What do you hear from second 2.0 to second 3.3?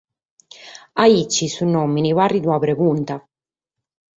paret una pregunta.